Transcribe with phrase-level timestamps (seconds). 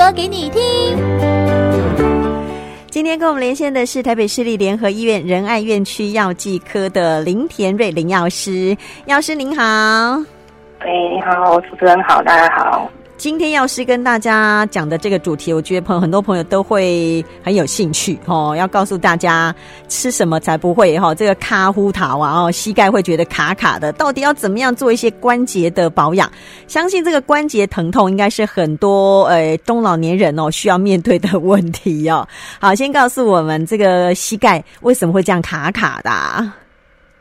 [0.00, 0.96] 说给你听。
[2.88, 8.74] 今天跟我们连线的是台北市立联合医院仁爱院区药剂科的林田瑞林药师，
[9.04, 9.62] 药师您好。
[10.78, 12.90] 哎，你好，主持人好，大家好。
[13.20, 18.56] 今天药师跟大家讲的这个主题，我觉得朋友很多朋友都会很有兴趣哦。
[18.56, 19.54] 要告诉大家
[19.88, 26.32] 吃什么才不会哈、哦，这个卡呼桃啊哦，膝盖会觉得卡卡的，到底要怎么样做一些关节的保养？
[26.66, 32.26] 相信这个关节疼痛应该是很多呃中老年人哦需要面对的问题哦。
[32.58, 36.56] 好，先告诉我们这个膝盖为什么会这样卡卡的、啊？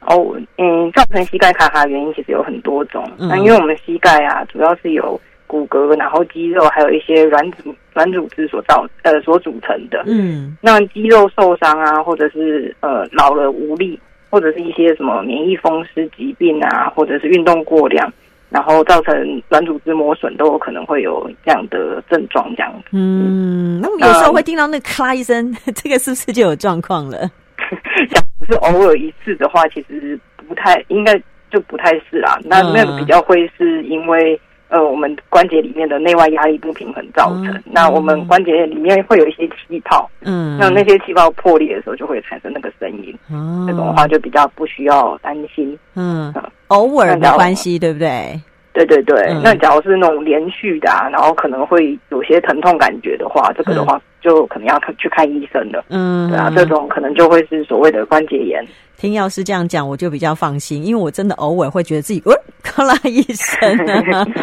[0.08, 3.04] 哦，嗯，造成膝盖卡卡的原因其实有很多种。
[3.18, 5.20] 那、嗯、因为我们膝盖啊，主要是由
[5.50, 10.04] 骨骼，然后肌肉，还有一些软组软组织所造呃所组成的。
[10.06, 14.00] 嗯，那肌肉受伤啊，或者是呃老了无力，
[14.30, 18.14] 或者是一些什么免疫风湿疾病啊，或者是运动过量，
[18.52, 22.90] 然后造成软组织磨损，都有可能会有这样的症状这样子。
[22.92, 27.28] 嗯，那有时候会听到那咔一声，这个是不是就有状况了？
[28.12, 31.20] 假如是偶尔一次的话，其实不太应该
[31.50, 32.40] 就不太是啦。
[32.46, 34.40] 那那个比较会是因为。
[34.70, 37.48] 呃，我们关节里面的内外压力不平衡造成。
[37.50, 43.14] 嗯、那我们关节里面会有一些气泡，嗯，那那些气泡破裂的时候，就会产生那个声音。
[43.32, 45.78] 嗯，这种的话就比较不需要担心。
[45.96, 48.40] 嗯，嗯偶尔的关系，对不对？
[48.72, 49.20] 对对对。
[49.30, 53.96] 嗯、那假如是那种连续的，啊，然后可能会有些疼痛感觉的话，这个的话。
[53.96, 58.62] 嗯就可能要去看医生了，嗯，对啊，这种可能就会是所谓的关节炎。
[58.98, 63.78] 听药师这样讲，我就比较放心，因为我真的偶尔会觉得自己，呃， 咔啦一声。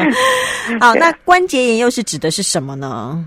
[0.80, 3.22] 好，那关节炎又是指的是什么呢？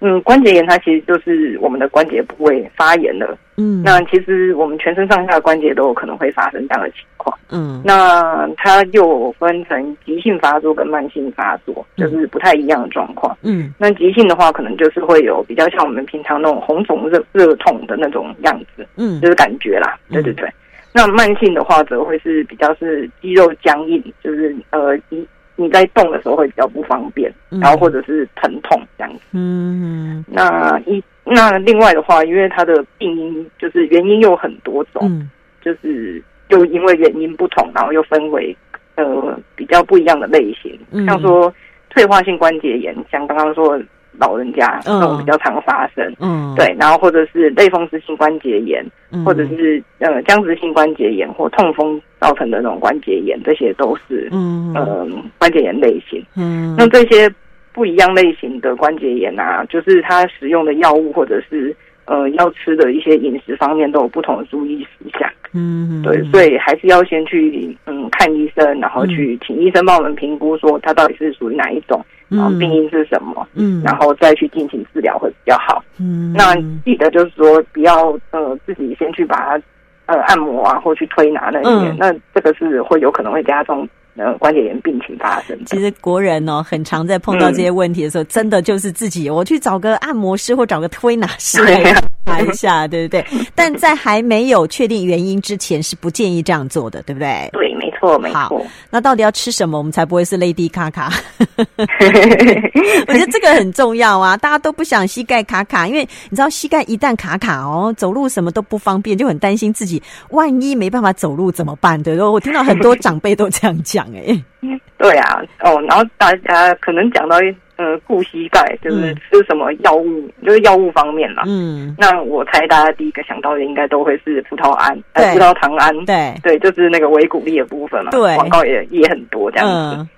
[0.00, 3.34] 嗯，关节炎它其实就是我们的关节部位发炎了。
[3.56, 7.38] 嗯，那其实我们全身上下的关节都有可能会发生这样的情况。
[7.50, 13.36] 嗯，那它又分成急性发作跟慢性发作，就是不太一样的状况。
[13.42, 18.86] 嗯，那急性的话，可能就是会有比较像我们平常那种红肿热热痛的那种样子。
[18.96, 19.98] 嗯，就是感觉啦。
[20.10, 20.48] 对对对。
[20.92, 25.26] 那慢性的话，则会是比较是肌肉僵硬，就是呃一。
[25.58, 29.20] 你在动的时候会比较不方便，然后或者是疼痛这样子。
[29.32, 35.30] 嗯，那一那另外的话，因为它的病因就是原因有很多种，嗯、
[35.62, 38.56] 就是又因为原因不同，然后又分为
[38.96, 41.52] 呃比较不一样的类型，嗯、像说
[41.90, 43.80] 退化性关节炎，像刚刚说。
[44.18, 54.72] 老人家那种比较常发生，嗯，对，然后或者是类风湿性关节炎，嗯、或者是呃僵直性关节炎或痛风造成的那种关节炎，这些都是嗯。
[54.74, 55.06] 呃
[55.36, 56.24] 关节炎类型。
[56.34, 57.30] 嗯，那这些
[57.74, 65.30] 不一样类型的关节炎啊，就是它使用的药物或者是呃要吃的一些饮食方面都有不同的注意事项。
[65.52, 72.04] 嗯，对，所以还是要先去嗯看医生，然后去请医生帮我们评估说它到底是属于哪一种。
[72.28, 73.46] 然后病因是什么？
[73.54, 75.80] 嗯，然后再去进行治疗会比较好。
[76.00, 79.62] 嗯，那记得就是说，不要呃自己先去把它
[80.06, 85.58] 呃按摩啊，或去推拿那些，嗯、那这个是会有可能会加重呃关节炎病情发生。
[85.66, 91.94] 其实国人哦，很常在碰到这些问题的时候，嗯、真的就是自己我去找个按摩师或找个推拿师来
[92.26, 93.24] 按一下，对不对？
[93.54, 97.48] 但在还没有确定原因之前，是不建议这样做的，对不对？
[97.52, 97.66] 对。
[98.06, 98.66] 错，没错。
[98.90, 101.10] 那到底要吃什么，我们才不会是 Lady 卡卡？
[101.56, 104.36] 我觉得这个很重要啊！
[104.36, 112.02] 大家都不想膝盖卡卡，因为你知道膝盖一旦卡卡哦，走路什么都不方便，就很担心自己万一没办法走路怎么办？
[112.02, 114.42] 对，我听到很多长辈都这样讲，哎，
[114.98, 117.54] 对啊，哦，然后大家可能讲到一。
[117.76, 121.42] 呃，顾膝盖就是吃什么药物，嗯、就是药物方面嘛。
[121.46, 126.04] 嗯，那我猜大家第一个想到的应该都会是葡萄胺，对呃，葡萄糖胺。
[126.04, 128.10] 对对，就是那个维骨力的部分嘛。
[128.10, 130.00] 对，广告也也很多这样子。
[130.00, 130.08] 嗯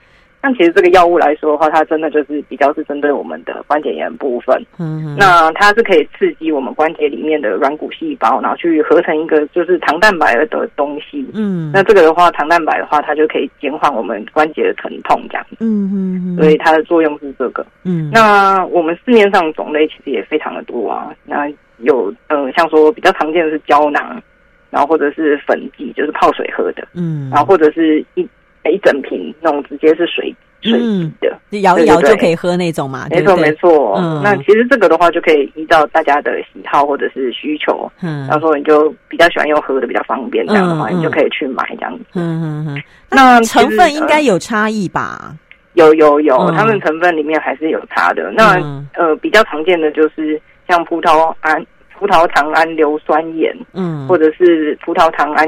[0.40, 4.56] 但其实这个药物来说的话，它真的就是比较是针对我们的关节炎部分。
[4.78, 11.28] 嗯哼，那它是可以刺激我们关节里面的软骨细胞，然后去合成一个就是糖蛋白的东西。
[11.34, 15.56] 嗯，那这个的话，糖蛋白的话，它就可以减缓我们关节的疼痛这样子。
[15.60, 17.66] 嗯哼，所以它的作用是这个。
[17.82, 21.12] 嗯，那我们市面上种类其实也非常的多啊。
[21.24, 24.22] 那有呃，像说比较常见的是胶囊，
[24.70, 26.86] 然后或者是粉剂，就是泡水喝的。
[26.94, 28.26] 嗯，然后或者是一。
[28.70, 30.72] 一整瓶那种直接是水水
[31.20, 33.06] 的，摇一摇就可以喝那种嘛？
[33.10, 33.94] 没错没错。
[33.96, 42.04] 嗯，那其实这个的话就可以依照大家的喜好或者是需求，嗯，到时候你就比较喜欢用喝的比较方便，这样的话你就可以去买这样子。
[42.14, 42.82] 嗯嗯嗯。
[43.10, 45.32] 那成分应该有差异吧？
[45.74, 48.32] 有有有，它们成分里面还是有差的。
[48.32, 48.54] 那
[48.94, 51.64] 呃，比较常见的就是像葡萄胺、
[51.96, 55.46] 葡萄糖胺硫酸盐，嗯，或者是葡萄糖胺。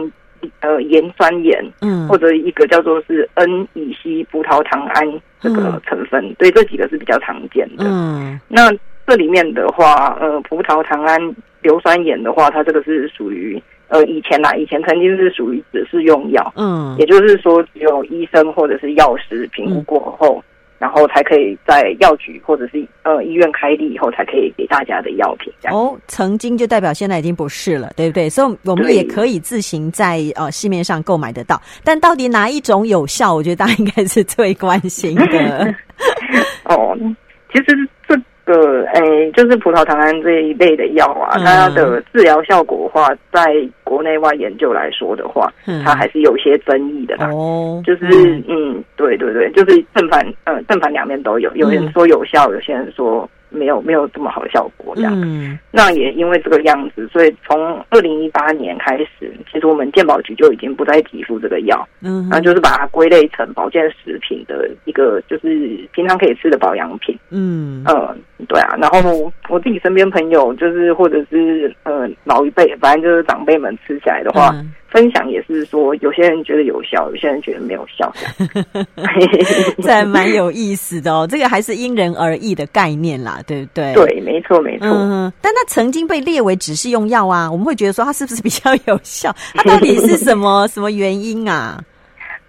[0.60, 5.06] 呃盐酸盐，嗯，或者一个叫做是 N 乙烯葡萄糖胺
[5.40, 7.84] 这个成分，嗯、对，这几个是比较常见的。
[7.86, 8.70] 嗯，那
[9.06, 11.20] 这里面的话，呃，葡萄糖胺
[11.62, 20.36] 硫酸盐的话，它这个是属于呃以前啦，以前曾经是属于只是用药，嗯，也就是说只有医生或者是药师评估过后。
[20.38, 20.42] 嗯
[20.80, 25.52] 然后才可以在药局或者是呃医院开立以后，才可以给大家的药品。
[25.70, 28.30] 哦，曾经就代表现在已经不是了，对不对？
[28.30, 31.60] 所以我们也可以自行在呃市面上购买得到。
[31.84, 33.34] 但到底哪一种有效？
[33.34, 35.74] 我觉得大家应该是最关心的。
[36.64, 36.96] 哦，
[37.52, 37.88] 其实
[39.32, 43.54] 就是葡萄糖胺这一类的药啊，嗯、它的治疗效果的话，在
[43.84, 47.30] 国内外研究来说的话，嗯、它还是有些争议的啦。
[47.32, 53.28] 哦，就是嗯，嗯，对对对，就是正反呃正反两面都有，有人说有效，有些人说。
[53.52, 55.12] 没有没有这么好的效果，这样。
[55.16, 67.18] 嗯，那也因为这个样子，所以从二零一八年开始，其实我们健保局就已经不再提出这个药，嗯哼，那就是把它归类成保健食品的一个，就是平常可以吃的保养品。
[67.30, 68.16] 嗯，呃，
[68.46, 68.76] 对啊。
[68.78, 74.50] 然后我自己身边朋友，就是或者是呃老一辈，反正就是长辈们吃起来的话。
[74.54, 78.12] 嗯分享也是说，有些人觉得有效，有些人觉得没有效，
[79.80, 81.24] 这还蛮有意思的哦。
[81.30, 83.94] 这个还是因人而异的概念啦，对不对？
[83.94, 84.88] 对，没错，没错。
[84.88, 89.32] 嗯，但它曾经被列为只是用药啊，我们会觉得说它是不是比较有效？
[89.54, 91.80] 它到底是什么什么原因啊？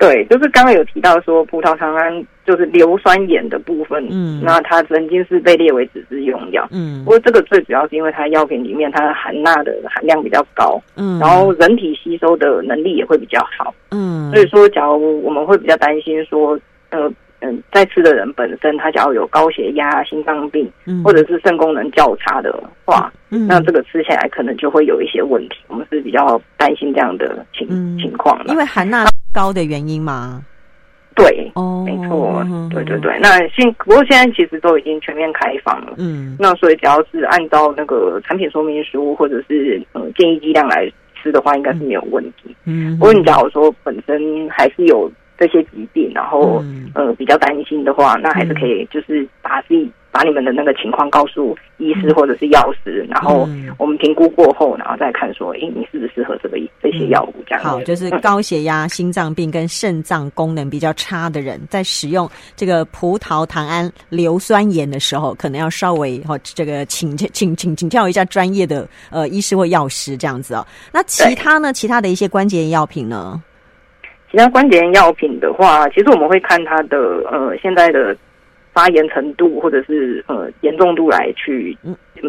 [0.02, 16.60] 对，就是刚刚有提到说葡萄糖胺就是硫酸盐的部分，嗯，那它曾经是被列为只是用药，嗯，不过这个最主要是因为它药品里面它含钠的含量比较高，嗯，然后人体吸收的能力也会比较好，嗯，所以说假如我们会比较担心说，
[16.90, 17.12] 呃。
[17.44, 22.54] 嗯，在吃的人本身，他假如有高血压、心脏病，嗯、或者是肾功能较差的
[22.86, 25.56] 话，嗯、那这个吃起来可能就会有一些问题。
[25.66, 30.44] 我们是比较担心这样的情、嗯、情况，因为含钠高的原因吗？
[31.16, 33.18] 对，哦，没错，对对对。
[33.20, 40.92] 那现不过现在其实都已经全面开放了，嗯，那所以只要是按照那个产品说明书或者是呃建议剂量来
[41.22, 42.56] 吃的话，应该是没有问题。
[42.66, 45.12] 嗯，不过你假如说本身还是有。
[45.38, 53.48] 这些疾病，然后、嗯、呃比较担心的话，那还是可以就是把自己把你们的那个情况告诉医师或者是药师，嗯、然后
[53.78, 57.64] 我们评估过后，然后再看说，哎，你适不适合这个这些药物这样。
[57.64, 70.66] 好，就是高血压、嗯、心脏病跟肾脏功能比较差的人，在使用这个葡萄糖胺硫酸盐的时候，可能要稍微哈这个请请请请教一下专业的呃医师或药师这样子哦。
[70.92, 71.72] 那其他呢？
[71.72, 73.42] 其他的一些关节药品呢？
[74.30, 76.98] 其他关节炎药品的话，其实我们会看它的
[77.30, 78.16] 呃现在的
[78.74, 81.78] 发炎程度或者是呃严重度来去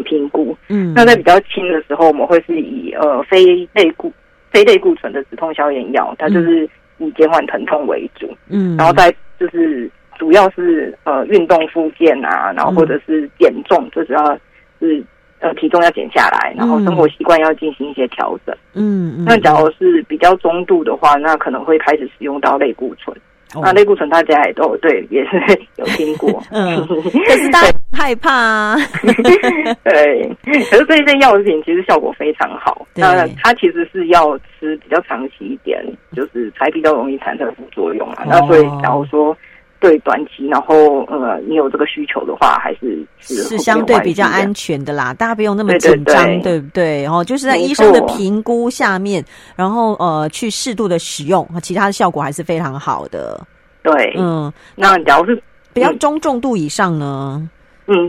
[0.05, 0.55] 评估。
[0.69, 4.11] 嗯，那在比较轻的时候，我们会是以呃非类固
[4.51, 8.29] 非类固醇的止痛消炎药，它就是以减缓疼痛为主。
[8.49, 14.39] 嗯，然后再就是主要是呃运动复健啊，然后或者是减重，最主要
[14.79, 15.03] 是。
[15.39, 18.55] 呃，体重要减下来，然后生活习惯要进行一些调整。
[18.75, 23.13] 嗯，嗯，那假如是比较中度的话，那可能会开始使用到类固醇。
[23.55, 25.37] 哦、那类固醇大家也都对，也是
[25.77, 26.41] 有听过。
[26.51, 28.77] 嗯， 可是大家害怕啊。
[29.83, 32.85] 对，可是这一些药品其实效果非常好。
[32.93, 35.83] 对那它其实是要吃比较长期一点，
[36.15, 38.23] 就是才比较容易产生副作用啊。
[38.23, 39.35] 哦、那所以假如说。
[39.83, 47.03] 对短期，然后呃，你有这个需求的话，还是是是相对比较安全的啦，大家不用那么紧张，对，不对？
[47.03, 49.21] 然后就是在医生的评估下面，
[49.57, 53.45] 然后呃，去适度的使用，其他的效果还是非常好的。
[53.81, 57.37] 对，嗯，那假如是比较中重度以上呢？
[57.41, 57.49] 嗯，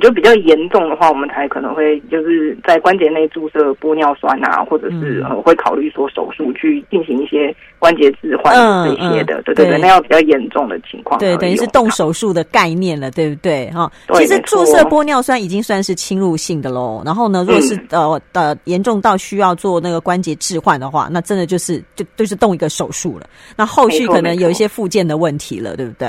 [0.00, 8.54] 就比较严重的话，我们才可能会就是在关节内注射玻尿酸啊，或者是呃会考虑说手术去进行一些关节置换
[8.84, 13.68] 这些的，嗯嗯、对对对，那要比较严重的情况，对，等于是动手术的概念了，对不对？
[13.72, 17.02] 哈，其实注射玻尿酸已经算是侵入性的喽。
[17.04, 23.26] 然后呢，如果是、嗯、呃呃严重到需要做那个关节置换的话，那真的就是就就是动一个手术了。
[23.56, 26.08] 那后续可能有一些附件的问题了，对不对？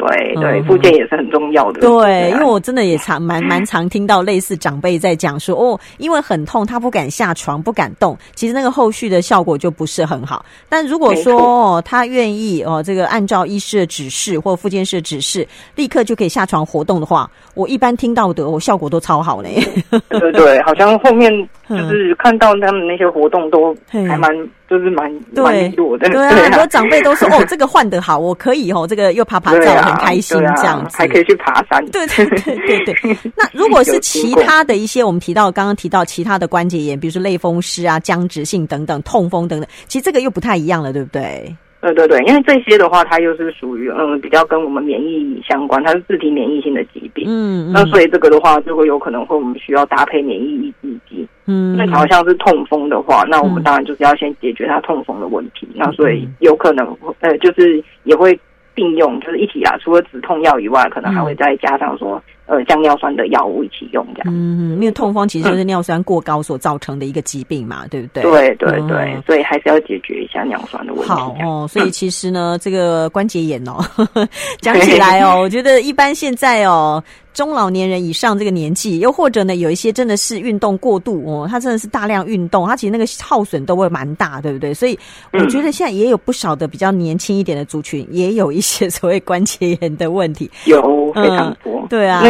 [0.00, 1.80] 对对，复健也是很重要的。
[1.80, 8.16] 对，因为我真的也常蛮 蛮常听到类似长辈在讲说，哦，因为很痛，他不敢下床，不敢动。
[8.34, 10.44] 其实那个后续的效果就不是很好。
[10.68, 19.62] 但如果说哦，他愿意哦，这个按照医师的指示或复健师的指示，立刻就可以下床活动的话，我一般听到的，我效果都超好嘞。
[20.08, 21.30] 对对对，好像后面
[21.70, 24.30] 就是看到他们那些活动都还蛮，
[24.68, 26.08] 就是蛮蛮多的。
[26.08, 31.84] 对啊，很多长辈都说哦， 这个换得好，我可以哦，这个又爬爬照很开心这样子，还可以去爬山。
[31.86, 33.16] 对对对对对。
[33.36, 41.54] 那如果是其他的一些我们提到刚刚提到其他的关节炎，比如说类风湿啊、僵直性等等、痛风等等，其实这个又不太一样了，对不对？
[41.80, 47.24] 对对对，因为这些的话，它又是属于嗯比较跟我们免疫相关，它是自体免疫性的疾病。
[47.26, 51.26] 嗯，那所以这个的话，就会有可能会我们需要搭配免疫抑制剂。
[51.46, 55.66] 嗯，那好像是痛风的话，那我们当然就是要先解决它痛风的问题。
[55.70, 56.86] 嗯、那所以有可能
[57.20, 58.38] 呃，就是也会
[58.74, 62.22] 并用，就是一体啊，除了止痛药以外，可能还会再加上说。
[62.50, 64.34] 呃，降尿酸的药物一起用，这样。
[64.34, 68.22] 嗯，因为痛风其实就是尿酸过高所造成的一个疾病嘛，嗯、对不对？
[68.24, 71.08] 对对对，嗯、所以还是要解决一下尿酸的问题。
[71.08, 73.78] 好哦，所以其实呢，嗯、这个关节炎哦，
[74.60, 77.00] 讲起来哦，我觉得一般现在哦。
[77.32, 84.74] 中老年人以上这个年纪，又或者呢，有一些真的是运动过度哦，他真的是大量运动，他其实那个耗损都会蛮大，对不对？
[84.74, 84.98] 所以
[85.32, 92.20] 我觉得现在也有不少的比较年轻一点的族群，也有一些所谓关节炎的问题，有非常多，嗯、对啊。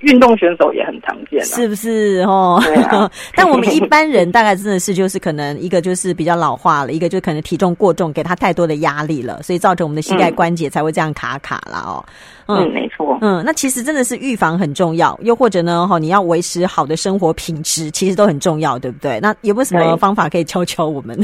[0.00, 2.62] 运动选手也很常见，是不是哦？
[2.90, 12.04] 啊、 但我们一般人大概真的是就是可能一个就是比较老化了，一个就可能体重过重，给他太多的压力了，所以造成我们的膝盖关节才会这样卡卡了哦。
[12.46, 13.18] 嗯，嗯没错。
[13.22, 19.18] 嗯，那其实真的是预防很重要，又或者呢，哈，你要维持好的生活品质，其实都很重要，对不对？
[19.20, 21.18] 那有没有什么方法可以教教我们？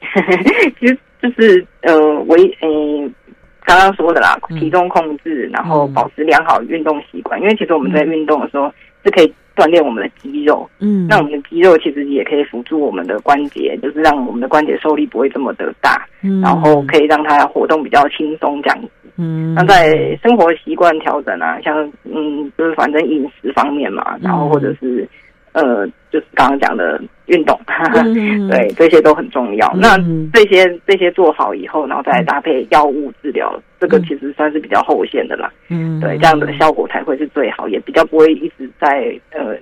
[0.78, 3.10] 其实就是呃，维呃。
[3.66, 7.38] 刚刚说的啦，体重控制，然后保持良好运动习惯。
[7.38, 8.72] 嗯、因为其实我们在运动的时候
[9.04, 18.88] 是可以锻炼我们的肌肉，嗯，那我们的肌肉其实也可以辅助我们的关节，就是让我们的关节受力不会这么的大，嗯，然后可以让它活动比较轻松这样子。
[19.16, 25.06] 嗯，那在生活习惯调整啊，像嗯，就是反正饮食方面嘛，然后或者是。
[25.52, 29.66] 呃，就是刚刚讲的运动，嗯、 对，这些都很重要。
[29.74, 29.96] 嗯、那
[30.32, 35.52] 这些这些做好以后，然后再搭配药物治疗，嗯、这个其实算是比较后线的啦。
[35.68, 39.56] 嗯，对，这样的效果才会是最好，也比较不会一直在呃。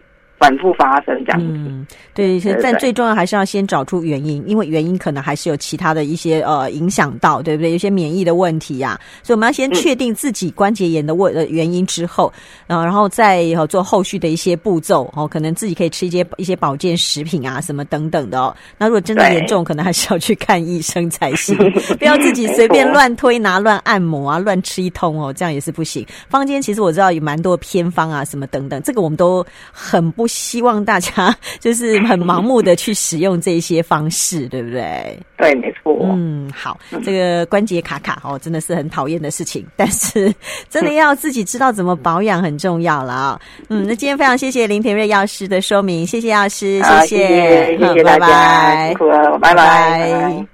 [0.44, 7.72] 反复发生这样子，嗯，对，但最重要还是要先找出原因，因为原因可能还是有其他的一些呃影响到，对不对？
[7.72, 12.30] 有些免疫的问题呀、啊，所以我们要先确定自己关节炎的问的原因之后，
[12.66, 18.54] 然后然后再做后续的一些步骤哦，可能自己可以吃一些一些保健食品啊，什么等等的哦。
[18.76, 21.56] 那如果真的严重，可能还是要去看医生才行，
[21.98, 26.06] 不要自己随便乱推拿、乱按摩啊、乱吃一通哦，这样也是不行。
[26.28, 30.28] 坊间其实我知道有蛮多偏方啊，什么等等，这个我们都很不。
[30.34, 35.16] 希望大家 就是很盲目的去使用这些方式，对不对？
[35.38, 35.96] 对，没错。
[36.02, 40.34] 嗯，好，这个关节卡卡哦，真的是很讨厌的事情，但是
[40.68, 43.40] 真的要自己知道怎么保养很重要了啊。
[43.70, 48.94] 嗯，那今天非常谢谢林田瑞药师的说明，谢谢药师，谢谢，谢谢大家，拜拜，
[49.40, 50.53] 拜拜。